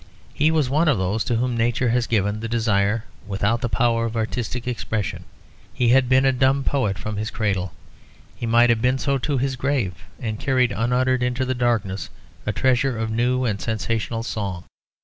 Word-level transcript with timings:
He 0.33 0.49
was 0.49 0.67
one 0.67 0.87
of 0.87 0.97
those 0.97 1.23
to 1.25 1.35
whom 1.35 1.55
nature 1.55 1.89
has 1.89 2.07
given 2.07 2.39
the 2.39 2.47
desire 2.47 3.03
without 3.27 3.61
the 3.61 3.69
power 3.69 4.05
of 4.07 4.17
artistic 4.17 4.67
expression. 4.67 5.25
He 5.71 5.89
had 5.89 6.09
been 6.09 6.25
a 6.25 6.31
dumb 6.31 6.63
poet 6.63 6.97
from 6.97 7.17
his 7.17 7.29
cradle. 7.29 7.71
He 8.35 8.47
might 8.47 8.71
have 8.71 8.81
been 8.81 8.97
so 8.97 9.19
to 9.19 9.37
his 9.37 9.55
grave, 9.55 9.93
and 10.19 10.39
carried 10.39 10.71
unuttered 10.71 11.21
into 11.21 11.45
the 11.45 11.53
darkness 11.53 12.09
a 12.47 12.51
treasure 12.51 12.97
of 12.97 13.11
new 13.11 13.45
and 13.45 13.61
sensational 13.61 14.23
song. 14.23 14.63